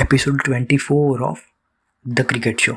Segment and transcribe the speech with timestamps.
[0.00, 1.40] Episode twenty four of
[2.06, 2.74] the cricket show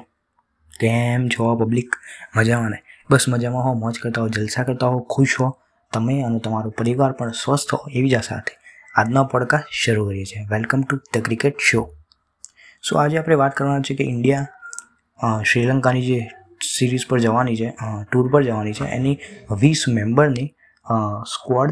[0.71, 1.95] કેમ છો public
[2.35, 2.79] મજામાં ને?
[3.09, 5.49] બસ મજામાં હો, મોજ કરતા હો, જલસા કરતા હો, ખુશ હો
[5.93, 8.53] તમે અને તમારો પરિવાર પણ સ્વસ્થ હો એવી જ સાથે
[8.95, 10.43] આજનો પડકાર શરૂ કરીએ છીએ.
[10.51, 11.81] Welcome to the cricket show
[12.89, 16.19] so આજે આપણે વાત કરવાના છે કે ઇન્ડિયા શ્રીલંકાની જે
[16.67, 17.69] સિરીઝ પર જવાની છે
[18.11, 19.17] ટૂર પર જવાની છે, એની
[19.59, 20.47] વીસ મેમ્બરની
[21.25, 21.71] સ્ક્વોડ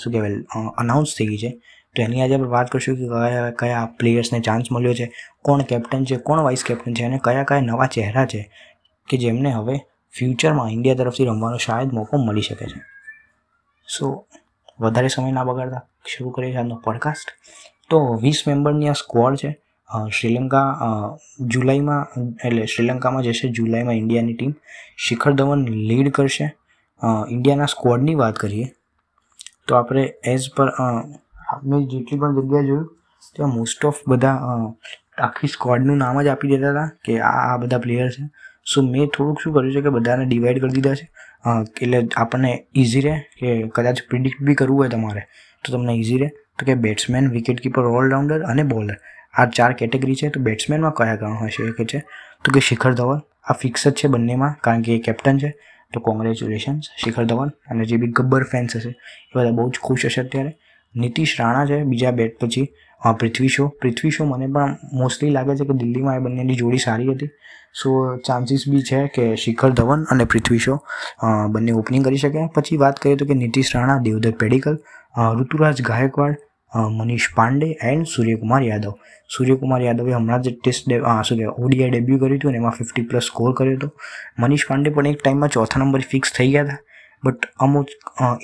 [0.00, 0.34] શું કહેવાય
[0.78, 1.50] અનાઉન્સ થઈ ગઈ છે.
[1.96, 5.06] તો એની આજે આપણે વાત કરીશું કે કયા કયા પ્લેયર્સને ચાન્સ મળ્યો છે,
[5.44, 8.42] કોણ કેપ્ટન છે, કોણ વાઇસ કેપ્ટન છે અને કયા કયા નવા ચહેરા છે
[9.08, 9.76] કે જેમને હવે
[10.14, 12.80] ફ્યુચરમાં ઇન્ડિયા તરફથી રમવાનો શાયદ મોકો મળી શકે છે.
[13.88, 14.04] સો
[14.80, 17.28] વધારે સમય ના બગાડતા, શરૂ કરીએ આજનો પોડકાસ્ટ
[17.90, 19.50] તો વીસ મેમ્બરની આ સ્ક્વોડ છે.
[20.16, 20.66] શ્રીલંકા
[21.52, 22.02] જુલાઈમાં,
[22.44, 24.52] એટલે શ્રીલંકામાં જશે, જુલાઈમાં ઇન્ડિયાની ટીમ
[25.06, 26.46] શિખર ધવન લીડ કરશે.
[27.34, 28.66] ઇન્ડિયાના સ્ક્વોડની વાત કરીએ,
[29.66, 30.68] તો આપણે એઝ પર
[31.64, 32.88] મેં જેટલી પણ જગ્યાએ જોયું,
[33.36, 34.36] ત્યાં મોસ્ટ ઓફ બધા
[35.26, 38.24] આખી સ્કોડનું નામ જ આપી દેતા હતા કે આ આ બધા પ્લેયર છે.
[38.64, 41.06] સો મેં થોડુંક શું કર્યું છે કે બધાને ડિવાઈડ કરી દીધા છે.
[41.82, 45.22] એટલે આપણને ઇઝી રહે કે કદાચ પ્રિડિક્ટ બી કરવું હોય તમારે,
[45.64, 46.30] તો તમને ઇઝી રહે.
[46.58, 48.96] તો કે બેટ્સમેન વિકેટ કીપર ઓલરાઉન્ડર અને બોલર
[49.34, 52.00] આ ચાર કેટેગરી છે, તો બેટ્સમેનમાં કયા કારણ હોય શકે છે?
[52.44, 55.50] તો કે શિખર ધવન, આ ફિક્સ જ છે બંનેમાં, કારણ કે એ કેપ્ટન છે.
[55.92, 60.04] તો કોંગ્રેચ્યુલેશન્સ શિખર ધવન અને જે બી ગબ્બર ફેન્સ હશે, એ બધા બહુ જ ખુશ
[60.06, 60.52] હશે અત્યારે.
[60.94, 62.66] નીતિશ રાણા છે, બીજા બેટ પછી
[63.20, 63.64] પૃથ્વી શો.
[63.82, 67.30] પૃથ્વી શો મને પણ મોસ્ટલી લાગે છે કે દિલ્હીમાં એ બંનેની જોડી સારી હતી.
[67.80, 67.90] સો
[68.26, 70.74] ચાન્સીસ બી છે કે શિખર ધવન અને પૃથ્વી શો
[71.54, 72.42] બંને ઓપનિંગ કરી શકે.
[72.54, 74.76] પછી વાત કરીએ તો કે નીતિશ રાણા, દેવદત્ત પેડિકલ
[75.40, 76.36] ઋતુરાજ ગાયકવાડ
[76.98, 78.92] મનીષ પાંડે એન્ડ સૂર્યકુમાર યાદવ.
[79.36, 83.50] સૂર્યકુમાર યાદવે હમણાં જ ટેસ્ટ કહેવાય ઓડીઆઈ ડેબ્યુ કર્યું હતું અને એમાં ફિફ્ટી પ્લસ સ્કોર
[83.58, 83.88] કર્યો હતો.
[84.40, 86.78] મનીષ પાંડે પણ એક ટાઈમમાં ચોથા નંબર ફિક્સ થઈ ગયા હતા.
[87.22, 87.88] બટ અમુક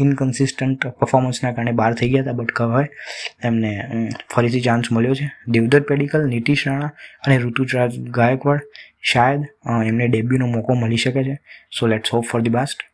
[0.00, 2.84] ઇનકન્સિસ્ટન્ટ પરફોર્મન્સના કારણે બહાર થઈ ગયા હતા બટ હવે.
[3.44, 3.70] એમને
[4.34, 5.28] ફરીથી ચાન્સ મળ્યો છે.
[5.48, 6.90] દેવદત્ત પેડિકલ નીતિશ રાણા
[7.26, 8.60] અને ઋતુરાજ ગાયકવાડ
[9.12, 9.42] શાયદ
[9.86, 11.36] એમને ડેબ્યુનો મોકો મળી શકે છે.
[11.78, 12.86] So let's hope for the best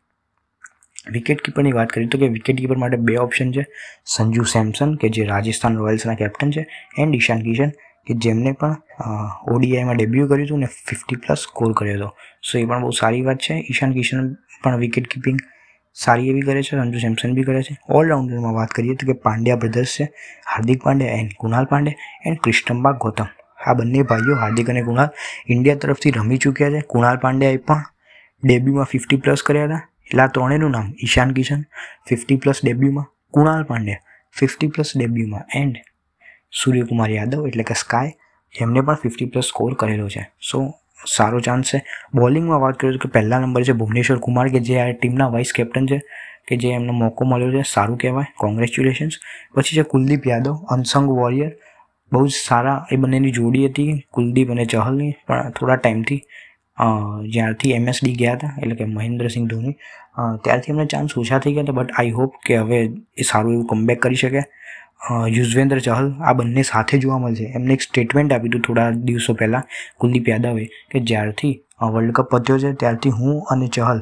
[1.11, 3.63] wicket કીપરની વાત કરીએ તો કે વિકેટ કીપર માટે બે ઓપ્શન છે.
[4.05, 6.63] સંજુ સેમસન, કે જે રાજસ્થાન રોયલ્સના કેપ્ટન છે
[6.97, 7.71] એન્ડ ઈશાન કિશન,
[8.07, 8.75] કે જેમને પણ
[9.53, 12.09] ઓડીઆઈમાં ડેબ્યુ કર્યું હતું ને ફિફ્ટી પ્લસ સ્કોર કર્યો હતો.
[12.47, 13.53] સો એ પણ બહુ સારી વાત છે.
[13.69, 14.33] ઈશાન કિશન
[14.63, 15.39] પણ વિકેટ કીપિંગ
[15.93, 17.77] સારી એવી કરે છે સંજુ સેમસન બી કરે છે.
[17.89, 20.05] ઓલરાઉન્ડરમાં વાત કરીએ તો કે પાંડ્યા બ્રધર્સ છે,
[20.47, 23.25] હાર્દિક પાંડ્યા એન્ડ કુણાલ પાંડે એન્ડ ક્રિષ્ટમ્બા ગૌતમ.
[23.67, 25.09] આ બંને ભાઈઓ, હાર્દિક અને કુણાલ,
[25.47, 26.81] ઇન્ડિયા તરફથી રમી ચૂક્યા છે.
[26.81, 27.83] કુણાલ પાંડ્યાએ પણ
[28.43, 29.81] ડેબ્યુમાં ફિફ્ટી પ્લસ કર્યા હતા.
[30.05, 31.61] એટલે આ ત્રણેયનું નામ ઈશાન કિશન
[32.09, 34.01] ફિફ્ટી પ્લસ ડેબ્યુમાં કુણાલ પાંડ્યા
[34.39, 35.77] ફિફ્ટી પ્લસ ડેબ્યુમાં એન્ડ
[36.51, 38.11] સૂર્યકુમાર યાદવ એટલે કે સ્કાય
[38.53, 40.23] એમને પણ ફિફ્ટી પ્લસ સ્કોર કરેલો છે.
[40.41, 40.59] સો
[41.07, 41.79] સારો ચાન્સ છે.
[42.15, 45.51] બોલિંગમાં વાત કરીએ તો કે પહેલા નંબર છે ભુવનેશ્વર કુમાર, કે જે આ ટીમના વાઇસ
[45.53, 45.99] કેપ્ટન છે,
[46.47, 47.63] કે જે એમનો મોકો મળ્યો છે.
[47.73, 48.31] સારું કહેવાય.
[48.43, 49.19] કોંગ્રેચ્યુલેશન્સ
[49.55, 51.51] પછી છે કુલદીપ યાદવ અનસંગ વોરિયર
[52.11, 53.91] બહુ જ સારા એ બંનેની જોડી હતી.
[54.13, 55.11] કુલદીપ અને ચહલની.
[55.27, 56.21] પણ થોડા ટાઈમથી
[57.33, 59.75] જ્યારથી એમએસડી ગયા હતા, એટલે કે મહેન્દ્રસિંહ ધોની.
[60.43, 62.79] ત્યારથી એમને ચાન્સ ઓછા થઈ ગયા હતા બટ આઈ હોપ કે હવે
[63.17, 64.43] એ સારું એવું કમબેક કરી શકે.
[65.03, 67.45] યુઝવેન્દ્ર ચહલ આ બંને સાથે જોવા મળશે.
[67.57, 69.69] એમને એક સ્ટેટમેન્ટ આપ્યું હતું થોડા દિવસો પહેલાં
[69.99, 71.53] કુલદીપ યાદવે કે જ્યારથી
[71.93, 73.99] વર્લ્ડ કપ પત્યો છે, ત્યારથી હું અને ચહલ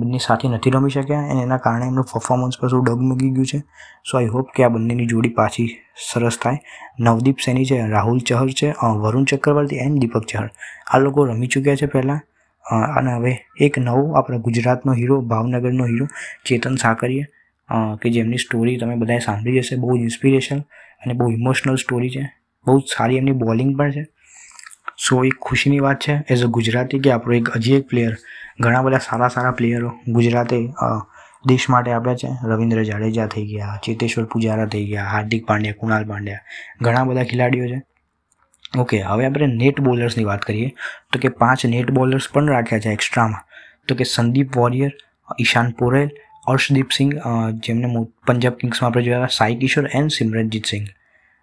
[0.00, 3.60] બંને સાથે નથી રમી શક્યા અને એના કારણે એમનું પરફોર્મન્સ પર શું ડગમગી ગયું છે.
[4.08, 5.68] સો આઈ હોપ કે આ બંનેની જોડી પાછી
[6.08, 6.58] સરસ થાય.
[7.00, 8.68] નવદીપ સૈની છે, રાહુલ ચહર છે
[9.04, 10.48] વરુણ ચક્રવર્તી એન્ડ દીપક ચહર
[10.92, 12.20] આ લોકો રમી ચૂક્યા છે પહેલાં.
[12.98, 16.06] અને હવે એક નવો આપણા ગુજરાતનો હીરો ભાવનગરનો હીરો
[16.46, 17.24] ચેતન સાકરીએ
[18.02, 20.60] કે જેમની સ્ટોરી તમે બધાએ સાંભળી હશે, બહુ ઇન્સ્પિરેશન
[21.02, 22.24] અને બહુ ઇમોશનલ સ્ટોરી છે.
[22.66, 24.04] બહુ સારી એમની બોલિંગ પણ છે.
[24.98, 28.16] સો, એક ખુશીની વાત છે એઝ અ ગુજરાતી કે આપણો એક હજી એક પ્લેયર
[28.60, 30.58] ઘણા બધા સારા સારા પ્લેયરો ગુજરાતે
[31.44, 32.28] દેશ માટે આપ્યા છે.
[32.48, 36.38] રવિન્દ્ર જાડેજા થઈ ગયા, ચેતેશ્વર પુજારા થઈ ગયા, હાર્દિક પાંડ્યા, કુણાલ પાંડ્યા,
[36.80, 37.80] ઘણા બધા ખેલાડીઓ છે.
[38.78, 40.68] ઓકે, હવે આપણે નેટ બોલર્સની વાત કરીએ,
[41.12, 43.48] તો કે પાંચ નેટ બોલર્સ પણ રાખ્યા છે એક્સ્ટ્રામાં
[43.88, 44.92] તો કે સંદીપ વોરિયર,
[45.40, 46.10] ઈશાન પોરેલ
[46.46, 47.14] અર્શદીપ સિંઘ
[47.64, 47.88] જેમને
[48.26, 50.88] પંજાબ કિંગ્સમાં આપણે જોયા સાઈ કિશોર એન્ડ સિમરનજીત સિંઘ.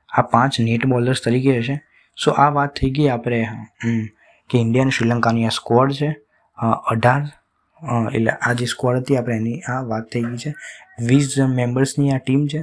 [0.10, 1.76] આ પાંચ નેટ બોલર્સ તરીકે હશે.
[2.18, 3.42] સો આ વાત થઈ ગઈ આપણે
[4.50, 6.10] કે ઇન્ડિયા અને શ્રીલંકાની આ સ્ક્વોડ છે.
[6.94, 7.22] અઢાર
[8.14, 10.52] એટલે આ જે સ્ક્વોડ હતી આપણે એની, આ વાત થઈ ગઈ છે.
[11.10, 12.62] વીસ મેમ્બર્સની આ ટીમ છે.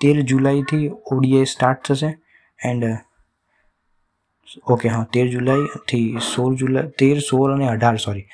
[0.00, 2.10] તેર જુલાઈથી ઓડીઆઈ સ્ટાર્ટ થશે.
[2.60, 2.84] એન્ડ
[4.74, 8.26] ઓકે હા, તેર જુલાઈથી સોળ જુલાઈ, તેર, સોળ અને અઢાર સોરી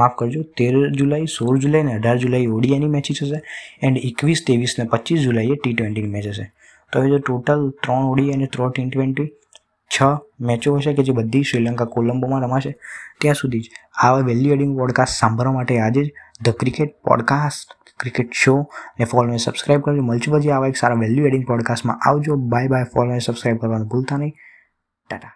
[0.00, 3.40] માફ કરજો, તેર જુલાઈ, સોળ જુલાઈ અને અઢાર જુલાઈ ઓડીઆઈની મેચીસ હશે
[3.82, 6.46] એન્ડ એકવીસ, ત્રેવીસ ને પચીસ જુલાઈએ ટી ટ્વેન્ટીની મેચ હશે.
[6.92, 9.28] તો હવે જો ટોટલ ત્રણ ઓડી અને ત્રણ ટી ટ્વેન્ટી
[9.90, 9.98] છ
[10.48, 12.72] મેચો હશે કે જે બધી શ્રીલંકા કોલંબોમાં રમાશે,
[13.20, 13.66] ત્યાં સુધી જ.
[14.06, 16.08] આવા વેલ્યુ એડિંગ પોડકાસ્ટ સાંભળવા માટે આજે જ
[16.44, 18.54] the cricket podcast cricket show
[18.98, 20.02] ને ફોલોને સબસ્ક્રાઈબ કરજો.
[20.08, 22.36] મળશું પછી આવા એક સારા વેલ્યુ એડિંગ પોડકાસ્ટમાં આવજો.
[22.52, 24.34] બાય બાય ફોલોને સબસ્ક્રાઈબ કરવાનું ભૂલતા નહીં.
[25.08, 25.35] たら